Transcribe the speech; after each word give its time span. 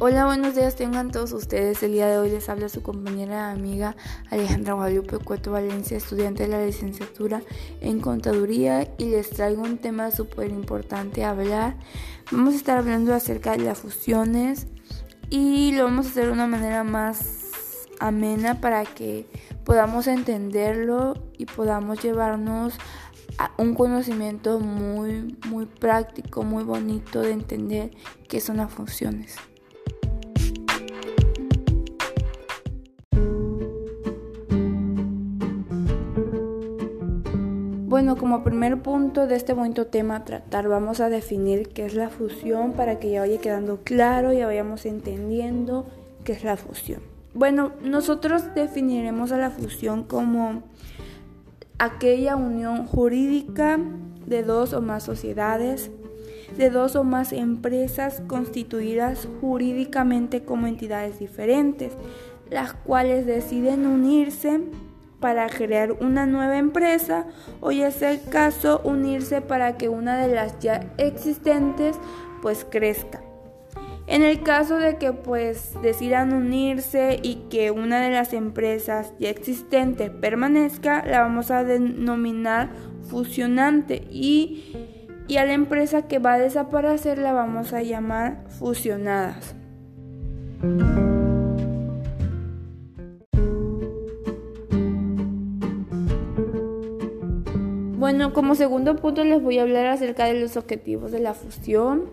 Hola, 0.00 0.26
buenos 0.26 0.54
días, 0.54 0.76
tengan 0.76 1.10
todos 1.10 1.32
ustedes. 1.32 1.82
El 1.82 1.90
día 1.90 2.06
de 2.06 2.18
hoy 2.18 2.30
les 2.30 2.48
habla 2.48 2.68
su 2.68 2.84
compañera 2.84 3.50
amiga 3.50 3.96
Alejandra 4.30 4.74
Guadalupe 4.74 5.18
Cueto 5.18 5.50
Valencia, 5.50 5.96
estudiante 5.96 6.44
de 6.44 6.50
la 6.50 6.64
licenciatura 6.64 7.42
en 7.80 7.98
Contaduría, 7.98 8.94
y 8.96 9.06
les 9.06 9.30
traigo 9.30 9.62
un 9.62 9.78
tema 9.78 10.12
súper 10.12 10.52
importante 10.52 11.24
a 11.24 11.30
hablar. 11.30 11.76
Vamos 12.30 12.54
a 12.54 12.56
estar 12.58 12.78
hablando 12.78 13.12
acerca 13.12 13.56
de 13.56 13.64
las 13.64 13.78
fusiones 13.78 14.68
y 15.30 15.72
lo 15.72 15.82
vamos 15.82 16.06
a 16.06 16.10
hacer 16.10 16.26
de 16.26 16.32
una 16.32 16.46
manera 16.46 16.84
más 16.84 17.46
amena 17.98 18.60
para 18.60 18.84
que 18.84 19.26
podamos 19.64 20.06
entenderlo 20.06 21.14
y 21.36 21.46
podamos 21.46 22.00
llevarnos 22.04 22.74
a 23.38 23.50
un 23.56 23.74
conocimiento 23.74 24.60
muy, 24.60 25.36
muy 25.48 25.66
práctico, 25.66 26.44
muy 26.44 26.62
bonito 26.62 27.20
de 27.20 27.32
entender 27.32 27.90
qué 28.28 28.40
son 28.40 28.58
las 28.58 28.72
funciones. 28.72 29.34
Bueno, 37.98 38.14
como 38.14 38.44
primer 38.44 38.80
punto 38.80 39.26
de 39.26 39.34
este 39.34 39.54
bonito 39.54 39.88
tema 39.88 40.14
a 40.14 40.24
tratar, 40.24 40.68
vamos 40.68 41.00
a 41.00 41.08
definir 41.08 41.70
qué 41.70 41.84
es 41.84 41.94
la 41.94 42.10
fusión 42.10 42.74
para 42.74 43.00
que 43.00 43.10
ya 43.10 43.22
vaya 43.22 43.40
quedando 43.40 43.80
claro, 43.82 44.32
ya 44.32 44.46
vayamos 44.46 44.86
entendiendo 44.86 45.84
qué 46.22 46.30
es 46.30 46.44
la 46.44 46.56
fusión. 46.56 47.00
Bueno, 47.34 47.72
nosotros 47.82 48.54
definiremos 48.54 49.32
a 49.32 49.36
la 49.36 49.50
fusión 49.50 50.04
como 50.04 50.62
aquella 51.80 52.36
unión 52.36 52.86
jurídica 52.86 53.80
de 54.26 54.44
dos 54.44 54.74
o 54.74 54.80
más 54.80 55.02
sociedades, 55.02 55.90
de 56.56 56.70
dos 56.70 56.94
o 56.94 57.02
más 57.02 57.32
empresas 57.32 58.22
constituidas 58.28 59.26
jurídicamente 59.40 60.44
como 60.44 60.68
entidades 60.68 61.18
diferentes, 61.18 61.94
las 62.48 62.74
cuales 62.74 63.26
deciden 63.26 63.88
unirse 63.88 64.60
para 65.20 65.48
crear 65.48 65.92
una 65.92 66.26
nueva 66.26 66.58
empresa 66.58 67.26
o 67.60 67.72
ya 67.72 67.90
sea 67.90 68.12
el 68.12 68.22
caso 68.22 68.80
unirse 68.84 69.40
para 69.40 69.76
que 69.76 69.88
una 69.88 70.16
de 70.16 70.34
las 70.34 70.58
ya 70.60 70.92
existentes 70.96 71.98
pues 72.42 72.66
crezca. 72.68 73.20
En 74.06 74.22
el 74.22 74.42
caso 74.42 74.76
de 74.76 74.96
que 74.96 75.12
pues 75.12 75.74
decidan 75.82 76.32
unirse 76.32 77.20
y 77.22 77.46
que 77.50 77.70
una 77.70 78.00
de 78.00 78.10
las 78.10 78.32
empresas 78.32 79.12
ya 79.18 79.28
existentes 79.28 80.08
permanezca, 80.10 81.04
la 81.04 81.20
vamos 81.20 81.50
a 81.50 81.62
denominar 81.62 82.70
fusionante 83.10 84.06
y, 84.10 84.74
y 85.28 85.36
a 85.36 85.44
la 85.44 85.52
empresa 85.52 86.08
que 86.08 86.20
va 86.20 86.34
a 86.34 86.38
desaparecer 86.38 87.18
la 87.18 87.32
vamos 87.32 87.74
a 87.74 87.82
llamar 87.82 88.44
fusionadas. 88.58 89.54
Bueno, 97.98 98.32
como 98.32 98.54
segundo 98.54 98.94
punto 98.94 99.24
les 99.24 99.42
voy 99.42 99.58
a 99.58 99.62
hablar 99.62 99.86
acerca 99.86 100.26
de 100.26 100.40
los 100.40 100.56
objetivos 100.56 101.10
de 101.10 101.18
la 101.18 101.34
fusión 101.34 102.04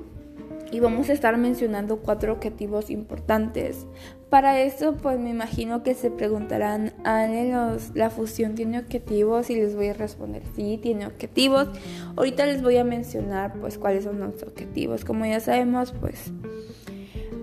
y 0.71 0.79
vamos 0.79 1.09
a 1.09 1.13
estar 1.13 1.37
mencionando 1.37 1.97
cuatro 1.97 2.33
objetivos 2.33 2.89
importantes. 2.89 3.85
Para 4.31 4.59
esto, 4.61 4.95
pues 4.95 5.19
me 5.19 5.29
imagino 5.29 5.83
que 5.83 5.93
se 5.93 6.09
preguntarán, 6.09 6.93
¿Ale, 7.03 7.53
la 7.93 8.09
fusión 8.09 8.55
tiene 8.55 8.79
objetivos? 8.79 9.51
Y 9.51 9.57
les 9.57 9.75
voy 9.75 9.89
a 9.89 9.93
responder, 9.93 10.41
sí, 10.55 10.79
tiene 10.81 11.05
objetivos. 11.05 11.67
Ahorita 12.15 12.47
les 12.47 12.63
voy 12.63 12.77
a 12.77 12.83
mencionar, 12.83 13.53
pues, 13.61 13.77
cuáles 13.77 14.05
son 14.05 14.19
los 14.19 14.41
objetivos. 14.41 15.05
Como 15.05 15.27
ya 15.27 15.39
sabemos, 15.39 15.93
pues, 16.01 16.33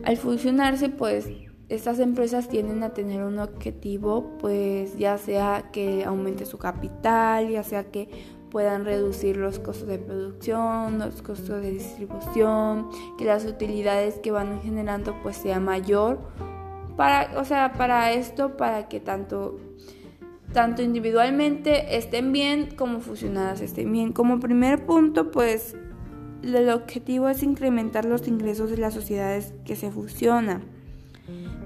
al 0.02 0.16
fusionarse, 0.16 0.88
pues, 0.88 1.28
estas 1.68 2.00
empresas 2.00 2.48
tienden 2.48 2.82
a 2.82 2.92
tener 2.92 3.22
un 3.22 3.38
objetivo, 3.38 4.36
pues, 4.40 4.98
ya 4.98 5.16
sea 5.16 5.70
que 5.72 6.04
aumente 6.04 6.44
su 6.44 6.58
capital, 6.58 7.48
ya 7.48 7.62
sea 7.62 7.84
que 7.84 8.10
puedan 8.52 8.84
reducir 8.84 9.38
los 9.38 9.58
costos 9.58 9.88
de 9.88 9.98
producción, 9.98 10.98
los 10.98 11.22
costos 11.22 11.62
de 11.62 11.70
distribución, 11.70 12.90
que 13.16 13.24
las 13.24 13.46
utilidades 13.46 14.18
que 14.18 14.30
van 14.30 14.60
generando 14.60 15.16
pues 15.22 15.38
sea 15.38 15.58
mayor. 15.58 16.20
Para, 16.94 17.40
o 17.40 17.46
sea, 17.46 17.72
para 17.72 18.12
esto, 18.12 18.58
para 18.58 18.88
que 18.88 19.00
tanto, 19.00 19.58
tanto 20.52 20.82
individualmente 20.82 21.96
estén 21.96 22.30
bien 22.30 22.76
como 22.76 23.00
fusionadas 23.00 23.62
estén 23.62 23.90
bien. 23.90 24.12
Como 24.12 24.38
primer 24.38 24.84
punto, 24.84 25.30
pues 25.30 25.74
el 26.42 26.68
objetivo 26.68 27.30
es 27.30 27.42
incrementar 27.42 28.04
los 28.04 28.28
ingresos 28.28 28.70
de 28.70 28.76
las 28.76 28.92
sociedades 28.92 29.54
que 29.64 29.76
se 29.76 29.90
fusionan. 29.90 30.81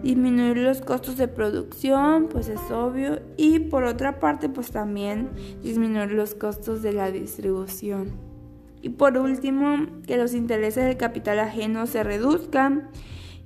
Disminuir 0.02 0.58
los 0.58 0.80
costos 0.80 1.16
de 1.16 1.28
producción, 1.28 2.28
pues 2.28 2.48
es 2.48 2.60
obvio. 2.70 3.20
Y 3.36 3.58
por 3.58 3.84
otra 3.84 4.20
parte, 4.20 4.48
pues 4.48 4.70
también 4.70 5.30
disminuir 5.62 6.12
los 6.12 6.34
costos 6.34 6.82
de 6.82 6.92
la 6.92 7.10
distribución. 7.10 8.12
Y 8.82 8.90
por 8.90 9.18
último, 9.18 9.86
que 10.06 10.16
los 10.16 10.34
intereses 10.34 10.84
del 10.84 10.96
capital 10.96 11.38
ajeno 11.38 11.86
se 11.86 12.02
reduzcan, 12.02 12.90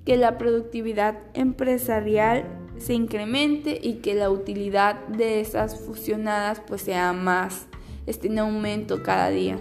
que 0.05 0.17
la 0.17 0.39
productividad 0.39 1.19
empresarial 1.35 2.45
se 2.79 2.95
incremente 2.95 3.79
y 3.81 3.97
que 3.97 4.15
la 4.15 4.31
utilidad 4.31 5.07
de 5.09 5.41
esas 5.41 5.79
fusionadas 5.81 6.61
pues 6.67 6.83
sea 6.83 7.13
más, 7.13 7.67
esté 8.07 8.29
en 8.29 8.39
aumento 8.39 9.03
cada 9.03 9.29
día. 9.29 9.59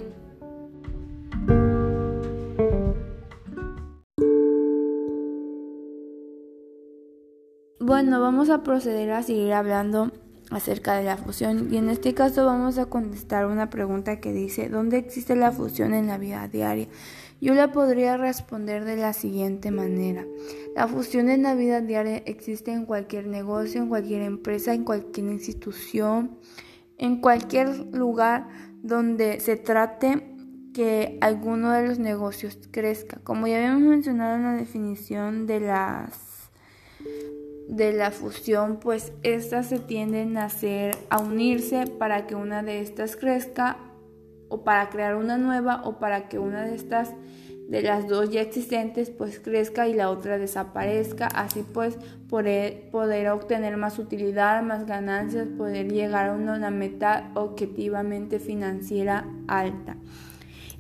Bueno, 7.89 8.21
vamos 8.21 8.51
a 8.51 8.61
proceder 8.61 9.09
a 9.09 9.23
seguir 9.23 9.51
hablando 9.51 10.11
acerca 10.51 10.95
de 10.95 11.05
la 11.05 11.17
fusión 11.17 11.73
y 11.73 11.77
en 11.77 11.89
este 11.89 12.13
caso 12.13 12.45
vamos 12.45 12.77
a 12.77 12.85
contestar 12.85 13.47
una 13.47 13.71
pregunta 13.71 14.19
que 14.19 14.31
dice 14.31 14.69
¿dónde 14.69 14.99
existe 14.99 15.35
la 15.35 15.51
fusión 15.51 15.95
en 15.95 16.05
la 16.05 16.19
vida 16.19 16.47
diaria? 16.47 16.87
Yo 17.41 17.55
la 17.55 17.71
podría 17.71 18.15
responder 18.15 18.85
de 18.85 18.95
la 18.95 19.13
siguiente 19.13 19.71
manera. 19.71 20.23
La 20.75 20.87
fusión 20.87 21.31
en 21.31 21.41
la 21.41 21.55
vida 21.55 21.81
diaria 21.81 22.17
existe 22.27 22.71
en 22.71 22.85
cualquier 22.85 23.25
negocio, 23.25 23.81
en 23.81 23.89
cualquier 23.89 24.21
empresa, 24.21 24.75
en 24.75 24.83
cualquier 24.83 25.25
institución, 25.25 26.37
en 26.99 27.21
cualquier 27.21 27.87
lugar 27.91 28.49
donde 28.83 29.39
se 29.39 29.55
trate 29.55 30.35
que 30.75 31.17
alguno 31.21 31.71
de 31.71 31.87
los 31.87 31.97
negocios 31.97 32.59
crezca. 32.69 33.19
Como 33.23 33.47
ya 33.47 33.57
habíamos 33.57 33.81
mencionado 33.81 34.35
en 34.35 34.43
la 34.43 34.53
definición 34.53 35.47
de 35.47 35.61
las 35.61 36.29
de 37.69 37.93
la 37.93 38.09
fusión, 38.09 38.79
pues 38.79 39.13
estas 39.21 39.67
se 39.67 39.77
tienden 39.77 40.37
a 40.37 40.45
hacer, 40.45 40.97
a 41.11 41.19
unirse 41.19 41.85
para 41.85 42.25
que 42.25 42.33
una 42.33 42.63
de 42.63 42.81
estas 42.81 43.15
crezca 43.15 43.77
o 44.49 44.63
para 44.63 44.89
crear 44.89 45.15
una 45.15 45.37
nueva 45.37 45.83
o 45.85 45.99
para 45.99 46.27
que 46.27 46.39
una 46.39 46.63
de 46.63 46.73
estas 46.73 47.13
de 47.67 47.83
las 47.83 48.07
dos 48.07 48.31
ya 48.31 48.41
existentes 48.41 49.11
pues 49.11 49.39
crezca 49.39 49.87
y 49.87 49.93
la 49.93 50.09
otra 50.09 50.39
desaparezca, 50.39 51.27
así 51.27 51.63
pues 51.71 51.99
poder, 52.27 52.89
poder 52.89 53.29
obtener 53.29 53.77
más 53.77 53.99
utilidad, 53.99 54.63
más 54.63 54.87
ganancias, 54.87 55.47
poder 55.55 55.91
llegar 55.91 56.29
a 56.29 56.33
una 56.33 56.71
meta 56.71 57.29
objetivamente 57.35 58.39
financiera 58.39 59.27
alta. 59.47 59.95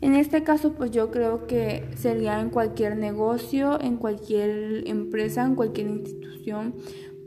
En 0.01 0.15
este 0.15 0.43
caso, 0.43 0.73
pues 0.73 0.91
yo 0.91 1.11
creo 1.11 1.45
que 1.45 1.89
sería 1.95 2.39
en 2.39 2.49
cualquier 2.49 2.95
negocio, 2.95 3.79
en 3.81 3.97
cualquier 3.97 4.87
empresa, 4.87 5.43
en 5.43 5.55
cualquier 5.55 5.87
institución, 5.87 6.75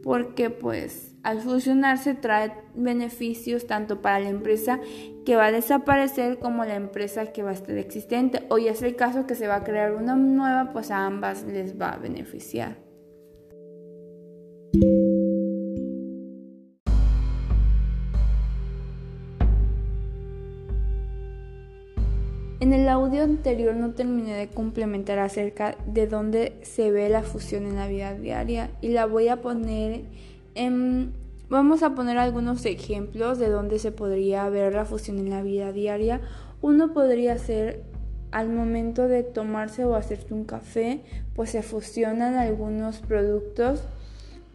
porque 0.03 0.51
pues 0.51 1.15
al 1.23 1.41
fusionarse 1.41 2.15
trae 2.15 2.53
beneficios 2.75 3.67
tanto 3.67 4.01
para 4.01 4.21
la 4.21 4.29
empresa 4.29 4.81
que 5.25 5.37
va 5.37 5.47
a 5.47 5.53
desaparecer 5.53 6.39
como 6.39 6.65
la 6.65 6.75
empresa 6.75 7.33
que 7.33 7.43
va 7.43 7.51
a 7.51 7.55
estar 7.55 7.77
existente. 7.77 8.47
O 8.49 8.59
ya 8.59 8.73
es 8.73 8.83
el 8.83 8.97
caso 8.97 9.27
que 9.27 9.35
se 9.35 9.47
va 9.47 9.57
a 9.57 9.65
crear 9.65 9.95
una 9.95 10.17
nueva, 10.17 10.73
pues 10.73 10.91
a 10.91 11.07
ambas 11.07 11.45
les 11.45 11.81
va 11.81 11.91
a 11.91 11.99
beneficiar. 11.99 12.92
Anterior 23.21 23.75
no 23.75 23.91
terminé 23.93 24.35
de 24.35 24.49
complementar 24.49 25.19
acerca 25.19 25.77
de 25.87 26.07
dónde 26.07 26.59
se 26.63 26.91
ve 26.91 27.09
la 27.09 27.23
fusión 27.23 27.67
en 27.67 27.77
la 27.77 27.87
vida 27.87 28.15
diaria 28.15 28.71
y 28.81 28.89
la 28.89 29.07
voy 29.07 29.29
a 29.29 29.41
poner 29.41 30.03
en... 30.55 31.13
Vamos 31.49 31.83
a 31.83 31.95
poner 31.95 32.17
algunos 32.17 32.65
ejemplos 32.65 33.39
de 33.39 33.49
dónde 33.49 33.79
se 33.79 33.93
podría 33.93 34.49
ver 34.49 34.75
la 34.75 34.87
fusión 34.87 35.19
en 35.19 35.29
la 35.29 35.43
vida 35.43 35.71
diaria. 35.73 36.23
Uno 36.63 36.95
podría 36.95 37.37
ser 37.37 37.83
al 38.31 38.49
momento 38.49 39.07
de 39.07 39.23
tomarse 39.23 39.85
o 39.85 39.95
hacerse 39.95 40.33
un 40.33 40.45
café, 40.45 41.03
pues 41.35 41.51
se 41.51 41.63
fusionan 41.63 42.37
algunos 42.37 43.01
productos 43.01 43.85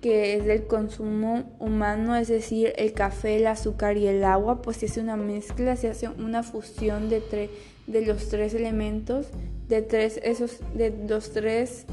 que 0.01 0.35
es 0.35 0.45
del 0.45 0.67
consumo 0.67 1.43
humano, 1.59 2.15
es 2.15 2.27
decir, 2.27 2.73
el 2.77 2.93
café, 2.93 3.37
el 3.37 3.47
azúcar 3.47 3.97
y 3.97 4.07
el 4.07 4.23
agua, 4.23 4.61
pues 4.61 4.77
se 4.77 4.85
hace 4.85 5.01
una 5.01 5.17
mezcla, 5.17 5.75
se 5.75 5.89
hace 5.89 6.07
una 6.07 6.43
fusión 6.43 7.09
de, 7.09 7.49
de 7.87 8.05
los 8.05 8.29
tres 8.29 8.53
elementos, 8.53 9.27
de, 9.67 9.81
tres, 9.81 10.19
esos, 10.23 10.59
de 10.75 10.93
los 11.07 11.31
tres 11.31 11.85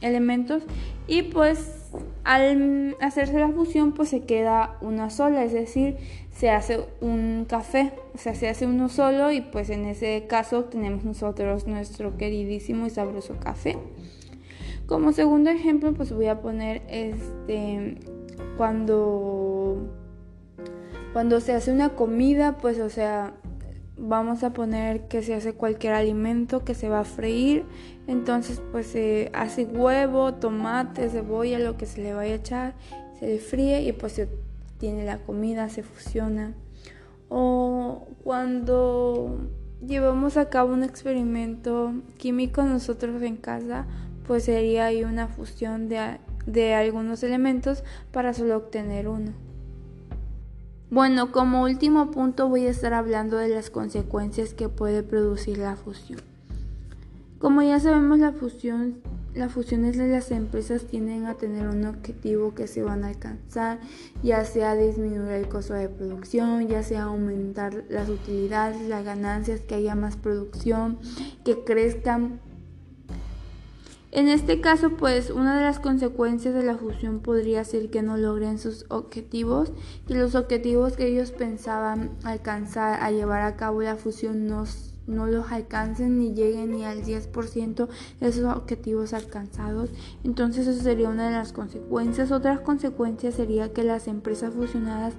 elementos 0.00 0.62
y 1.06 1.22
pues 1.22 1.90
al 2.24 2.96
hacerse 3.00 3.38
la 3.38 3.50
fusión 3.50 3.92
pues 3.92 4.10
se 4.10 4.20
queda 4.20 4.76
una 4.80 5.10
sola, 5.10 5.44
es 5.44 5.52
decir, 5.52 5.96
se 6.32 6.50
hace 6.50 6.80
un 7.00 7.46
café, 7.48 7.92
o 8.14 8.18
sea, 8.18 8.34
se 8.34 8.48
hace 8.48 8.66
uno 8.66 8.88
solo 8.88 9.30
y 9.32 9.40
pues 9.40 9.70
en 9.70 9.84
ese 9.86 10.26
caso 10.28 10.64
tenemos 10.64 11.04
nosotros 11.04 11.66
nuestro 11.66 12.16
queridísimo 12.16 12.86
y 12.86 12.90
sabroso 12.90 13.36
café. 13.38 13.76
Como 14.90 15.12
segundo 15.12 15.50
ejemplo 15.50 15.94
pues 15.94 16.12
voy 16.12 16.26
a 16.26 16.40
poner 16.40 16.82
este 16.88 17.96
cuando 18.56 19.76
cuando 21.12 21.40
se 21.40 21.52
hace 21.52 21.70
una 21.70 21.90
comida 21.90 22.56
pues 22.56 22.80
o 22.80 22.90
sea 22.90 23.32
vamos 23.96 24.42
a 24.42 24.52
poner 24.52 25.06
que 25.06 25.22
se 25.22 25.36
hace 25.36 25.52
cualquier 25.52 25.92
alimento 25.92 26.64
que 26.64 26.74
se 26.74 26.88
va 26.88 26.98
a 26.98 27.04
freír. 27.04 27.66
Entonces 28.08 28.60
pues 28.72 28.88
se 28.88 29.30
hace 29.32 29.64
huevo, 29.64 30.34
tomate, 30.34 31.08
cebolla, 31.08 31.60
lo 31.60 31.76
que 31.76 31.86
se 31.86 32.02
le 32.02 32.12
vaya 32.12 32.32
a 32.32 32.36
echar, 32.38 32.74
se 33.20 33.28
le 33.28 33.38
fríe 33.38 33.82
y 33.82 33.92
pues 33.92 34.14
se 34.14 34.28
tiene 34.78 35.04
la 35.04 35.18
comida, 35.18 35.68
se 35.68 35.84
fusiona. 35.84 36.54
O 37.28 38.08
cuando 38.24 39.38
llevamos 39.86 40.36
a 40.36 40.48
cabo 40.48 40.72
un 40.72 40.82
experimento 40.82 41.92
químico 42.18 42.64
nosotros 42.64 43.22
en 43.22 43.36
casa, 43.36 43.86
pues 44.30 44.44
sería 44.44 44.86
ahí 44.86 45.02
una 45.02 45.26
fusión 45.26 45.88
de, 45.88 46.20
de 46.46 46.74
algunos 46.74 47.24
elementos 47.24 47.82
para 48.12 48.32
solo 48.32 48.58
obtener 48.58 49.08
uno. 49.08 49.32
Bueno, 50.88 51.32
como 51.32 51.64
último 51.64 52.12
punto 52.12 52.48
voy 52.48 52.64
a 52.66 52.70
estar 52.70 52.94
hablando 52.94 53.38
de 53.38 53.48
las 53.48 53.70
consecuencias 53.70 54.54
que 54.54 54.68
puede 54.68 55.02
producir 55.02 55.58
la 55.58 55.74
fusión. 55.74 56.20
Como 57.40 57.60
ya 57.62 57.80
sabemos, 57.80 58.20
la 58.20 58.30
fusión, 58.30 59.00
las 59.34 59.50
fusiones 59.50 59.96
de 59.98 60.06
las 60.06 60.30
empresas 60.30 60.84
tienden 60.84 61.26
a 61.26 61.34
tener 61.34 61.66
un 61.66 61.84
objetivo 61.84 62.54
que 62.54 62.68
se 62.68 62.84
van 62.84 63.02
a 63.02 63.08
alcanzar, 63.08 63.80
ya 64.22 64.44
sea 64.44 64.76
disminuir 64.76 65.32
el 65.32 65.48
costo 65.48 65.74
de 65.74 65.88
producción, 65.88 66.68
ya 66.68 66.84
sea 66.84 67.02
aumentar 67.02 67.82
las 67.88 68.08
utilidades, 68.08 68.80
las 68.82 69.04
ganancias, 69.04 69.58
que 69.58 69.74
haya 69.74 69.96
más 69.96 70.16
producción, 70.16 71.00
que 71.44 71.64
crezcan 71.64 72.38
en 74.12 74.26
este 74.26 74.60
caso, 74.60 74.90
pues 74.96 75.30
una 75.30 75.56
de 75.56 75.62
las 75.62 75.78
consecuencias 75.78 76.52
de 76.52 76.64
la 76.64 76.76
fusión 76.76 77.20
podría 77.20 77.62
ser 77.62 77.90
que 77.90 78.02
no 78.02 78.16
logren 78.16 78.58
sus 78.58 78.84
objetivos 78.88 79.72
y 80.08 80.14
los 80.14 80.34
objetivos 80.34 80.96
que 80.96 81.06
ellos 81.06 81.30
pensaban 81.30 82.10
alcanzar 82.24 83.00
a 83.00 83.12
llevar 83.12 83.42
a 83.42 83.56
cabo 83.56 83.82
la 83.82 83.94
fusión 83.94 84.48
no, 84.48 84.64
no 85.06 85.28
los 85.28 85.52
alcancen 85.52 86.18
ni 86.18 86.34
lleguen 86.34 86.72
ni 86.72 86.84
al 86.84 87.04
10% 87.04 87.88
de 88.18 88.28
esos 88.28 88.44
objetivos 88.56 89.12
alcanzados. 89.12 89.90
Entonces 90.24 90.66
eso 90.66 90.82
sería 90.82 91.08
una 91.08 91.26
de 91.26 91.36
las 91.36 91.52
consecuencias. 91.52 92.32
Otras 92.32 92.58
consecuencias 92.60 93.34
sería 93.34 93.72
que 93.72 93.84
las 93.84 94.08
empresas 94.08 94.54
fusionadas 94.54 95.14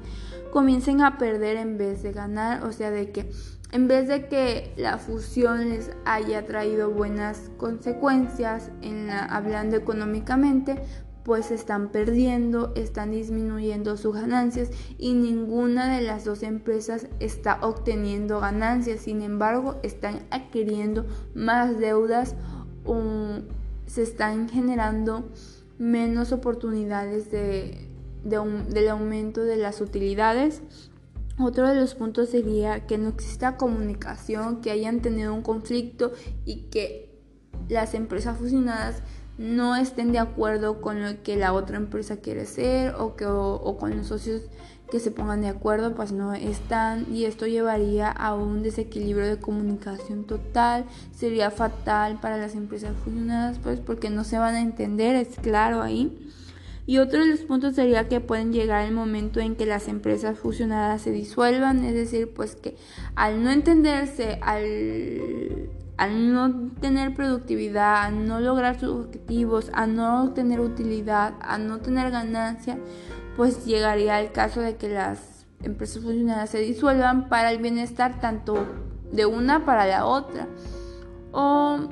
comiencen 0.51 0.99
a 0.99 1.17
perder 1.17 1.55
en 1.55 1.77
vez 1.77 2.03
de 2.03 2.11
ganar, 2.11 2.65
o 2.65 2.73
sea, 2.73 2.91
de 2.91 3.09
que 3.13 3.31
en 3.71 3.87
vez 3.87 4.07
de 4.07 4.27
que 4.27 4.73
la 4.75 4.97
fusión 4.97 5.69
les 5.69 5.91
haya 6.05 6.45
traído 6.45 6.91
buenas 6.91 7.51
consecuencias 7.57 8.69
en 8.81 9.09
hablando 9.09 9.77
económicamente, 9.77 10.81
pues 11.23 11.51
están 11.51 11.89
perdiendo, 11.89 12.73
están 12.75 13.11
disminuyendo 13.11 13.95
sus 13.95 14.15
ganancias 14.15 14.69
y 14.97 15.13
ninguna 15.13 15.95
de 15.95 16.01
las 16.01 16.25
dos 16.25 16.43
empresas 16.43 17.07
está 17.19 17.59
obteniendo 17.61 18.39
ganancias. 18.39 19.01
Sin 19.01 19.21
embargo, 19.21 19.79
están 19.83 20.23
adquiriendo 20.31 21.05
más 21.33 21.77
deudas 21.77 22.35
o 22.85 23.39
se 23.85 24.01
están 24.01 24.49
generando 24.49 25.29
menos 25.77 26.31
oportunidades 26.31 27.31
de, 27.31 27.87
del 28.23 28.89
aumento 28.89 29.43
de 29.43 29.57
las 29.57 29.79
utilidades 29.79 30.61
otro 31.39 31.67
de 31.67 31.75
los 31.75 31.95
puntos 31.95 32.29
sería 32.29 32.85
que 32.85 32.97
no 32.97 33.09
exista 33.09 33.57
comunicación, 33.57 34.61
que 34.61 34.71
hayan 34.71 35.01
tenido 35.01 35.33
un 35.33 35.41
conflicto 35.41 36.11
y 36.45 36.63
que 36.69 37.11
las 37.69 37.93
empresas 37.93 38.37
fusionadas 38.37 39.01
no 39.37 39.75
estén 39.75 40.11
de 40.11 40.19
acuerdo 40.19 40.81
con 40.81 41.01
lo 41.01 41.23
que 41.23 41.35
la 41.35 41.53
otra 41.53 41.77
empresa 41.77 42.17
quiere 42.17 42.45
ser 42.45 42.95
o, 42.95 43.15
que, 43.15 43.25
o, 43.25 43.77
con 43.79 43.97
los 43.97 44.07
socios 44.07 44.43
que 44.91 44.99
se 44.99 45.09
pongan 45.09 45.41
de 45.41 45.47
acuerdo, 45.47 45.95
pues 45.95 46.11
no 46.11 46.33
están 46.33 47.07
y 47.11 47.23
esto 47.23 47.47
llevaría 47.47 48.11
a 48.11 48.35
un 48.35 48.61
desequilibrio 48.61 49.25
de 49.25 49.39
comunicación 49.39 50.25
total, 50.25 50.85
sería 51.15 51.49
fatal 51.49 52.19
para 52.19 52.37
las 52.37 52.55
empresas 52.55 52.93
fusionadas, 53.03 53.57
pues 53.63 53.79
porque 53.79 54.09
no 54.09 54.25
se 54.25 54.37
van 54.37 54.55
a 54.55 54.61
entender, 54.61 55.15
es 55.15 55.39
claro 55.41 55.81
ahí. 55.81 56.29
Y 56.85 56.97
otro 56.97 57.19
de 57.19 57.27
los 57.27 57.41
puntos 57.41 57.75
sería 57.75 58.07
que 58.07 58.19
pueden 58.19 58.51
llegar 58.51 58.85
el 58.85 58.93
momento 58.93 59.39
en 59.39 59.55
que 59.55 59.65
las 59.65 59.87
empresas 59.87 60.39
fusionadas 60.39 61.01
se 61.01 61.11
disuelvan, 61.11 61.83
es 61.85 61.93
decir, 61.93 62.33
pues 62.33 62.55
que 62.55 62.75
al 63.15 63.43
no 63.43 63.51
entenderse, 63.51 64.39
al, 64.41 65.69
no 66.33 66.71
tener 66.81 67.13
productividad, 67.13 68.03
a 68.03 68.11
no 68.11 68.39
lograr 68.39 68.79
sus 68.79 69.05
objetivos, 69.05 69.69
a 69.73 69.85
no 69.85 70.33
tener 70.33 70.59
utilidad, 70.59 71.35
a 71.41 71.59
no 71.59 71.79
tener 71.79 72.09
ganancia, 72.09 72.79
pues 73.37 73.65
llegaría 73.65 74.19
el 74.19 74.31
caso 74.31 74.61
de 74.61 74.75
que 74.75 74.89
las 74.89 75.45
empresas 75.61 76.01
fusionadas 76.03 76.49
se 76.49 76.59
disuelvan 76.59 77.29
para 77.29 77.51
el 77.51 77.59
bienestar 77.59 78.19
tanto 78.19 78.65
de 79.11 79.27
una 79.27 79.65
para 79.65 79.85
la 79.85 80.05
otra. 80.05 80.47
O 81.31 81.87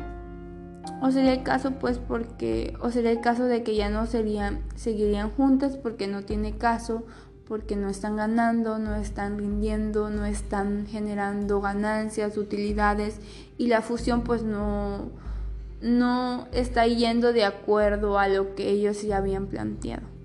o 1.01 1.11
sería 1.11 1.33
el 1.33 1.43
caso 1.43 1.71
pues 1.73 1.97
porque 1.97 2.75
o 2.81 2.91
sería 2.91 3.11
el 3.11 3.21
caso 3.21 3.45
de 3.45 3.63
que 3.63 3.75
ya 3.75 3.89
no 3.89 4.05
serían 4.05 4.61
seguirían 4.75 5.29
juntas 5.31 5.77
porque 5.77 6.07
no 6.07 6.23
tiene 6.23 6.57
caso 6.57 7.03
porque 7.47 7.75
no 7.75 7.89
están 7.89 8.15
ganando, 8.15 8.77
no 8.77 8.95
están 8.95 9.39
rindiendo, 9.39 10.11
no 10.11 10.25
están 10.25 10.85
generando 10.85 11.61
ganancias, 11.61 12.37
utilidades 12.37 13.19
y 13.57 13.67
la 13.67 13.81
fusión 13.81 14.23
pues 14.23 14.43
no 14.43 15.09
no 15.81 16.47
está 16.51 16.85
yendo 16.87 17.33
de 17.33 17.45
acuerdo 17.45 18.19
a 18.19 18.27
lo 18.27 18.53
que 18.53 18.69
ellos 18.69 19.01
ya 19.01 19.17
habían 19.17 19.47
planteado. 19.47 20.18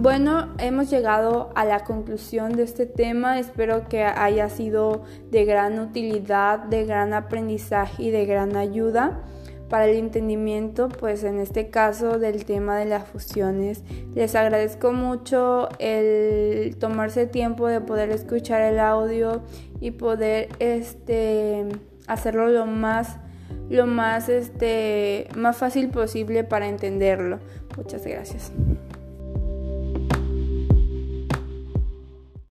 Bueno, 0.00 0.54
hemos 0.58 0.90
llegado 0.90 1.50
a 1.56 1.64
la 1.64 1.80
conclusión 1.80 2.52
de 2.52 2.62
este 2.62 2.86
tema. 2.86 3.40
Espero 3.40 3.88
que 3.88 4.04
haya 4.04 4.48
sido 4.48 5.02
de 5.32 5.44
gran 5.44 5.80
utilidad, 5.80 6.60
de 6.60 6.84
gran 6.84 7.14
aprendizaje 7.14 8.04
y 8.04 8.10
de 8.12 8.24
gran 8.24 8.54
ayuda 8.54 9.24
para 9.68 9.86
el 9.86 9.96
entendimiento, 9.96 10.88
pues 10.88 11.24
en 11.24 11.40
este 11.40 11.70
caso 11.70 12.20
del 12.20 12.44
tema 12.44 12.78
de 12.78 12.84
las 12.84 13.08
fusiones. 13.08 13.82
Les 14.14 14.36
agradezco 14.36 14.92
mucho 14.92 15.68
el 15.80 16.76
tomarse 16.78 17.26
tiempo 17.26 17.66
de 17.66 17.80
poder 17.80 18.10
escuchar 18.10 18.62
el 18.62 18.78
audio 18.78 19.42
y 19.80 19.90
poder 19.90 20.48
este 20.60 21.66
hacerlo 22.06 22.46
lo 22.50 22.66
más 22.66 23.16
lo 23.68 23.86
más 23.86 24.28
este 24.28 25.26
más 25.36 25.56
fácil 25.56 25.88
posible 25.88 26.44
para 26.44 26.68
entenderlo. 26.68 27.40
Muchas 27.76 28.06
gracias. 28.06 28.52